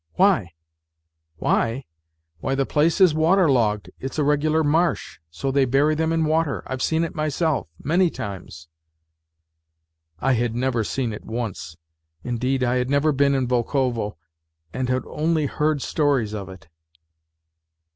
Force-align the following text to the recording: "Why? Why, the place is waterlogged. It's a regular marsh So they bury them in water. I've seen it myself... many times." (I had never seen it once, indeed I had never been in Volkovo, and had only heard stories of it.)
"Why? 0.15 0.55
Why, 1.37 1.85
the 2.55 2.65
place 2.65 2.99
is 2.99 3.13
waterlogged. 3.13 3.91
It's 3.99 4.17
a 4.17 4.23
regular 4.23 4.63
marsh 4.63 5.19
So 5.29 5.51
they 5.51 5.65
bury 5.65 5.93
them 5.93 6.11
in 6.11 6.25
water. 6.25 6.63
I've 6.65 6.81
seen 6.81 7.03
it 7.03 7.13
myself... 7.13 7.67
many 7.83 8.09
times." 8.09 8.67
(I 10.19 10.31
had 10.33 10.55
never 10.55 10.83
seen 10.83 11.13
it 11.13 11.23
once, 11.23 11.77
indeed 12.23 12.63
I 12.63 12.77
had 12.77 12.89
never 12.89 13.11
been 13.11 13.35
in 13.35 13.45
Volkovo, 13.47 14.17
and 14.73 14.89
had 14.89 15.03
only 15.05 15.45
heard 15.45 15.83
stories 15.83 16.33
of 16.33 16.49
it.) 16.49 16.67